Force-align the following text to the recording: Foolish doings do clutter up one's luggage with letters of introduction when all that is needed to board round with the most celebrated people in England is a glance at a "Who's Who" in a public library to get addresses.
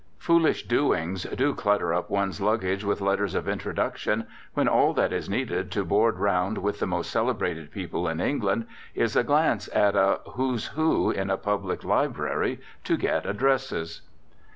Foolish 0.17 0.67
doings 0.67 1.25
do 1.25 1.53
clutter 1.53 1.93
up 1.93 2.09
one's 2.09 2.41
luggage 2.41 2.83
with 2.83 3.01
letters 3.01 3.35
of 3.35 3.47
introduction 3.47 4.25
when 4.55 4.67
all 4.67 4.95
that 4.95 5.13
is 5.13 5.29
needed 5.29 5.69
to 5.69 5.85
board 5.85 6.17
round 6.17 6.57
with 6.57 6.79
the 6.79 6.87
most 6.87 7.11
celebrated 7.11 7.69
people 7.69 8.07
in 8.07 8.19
England 8.19 8.65
is 8.95 9.15
a 9.15 9.23
glance 9.23 9.69
at 9.75 9.95
a 9.95 10.19
"Who's 10.31 10.65
Who" 10.73 11.11
in 11.11 11.29
a 11.29 11.37
public 11.37 11.83
library 11.83 12.59
to 12.85 12.97
get 12.97 13.27
addresses. 13.27 14.01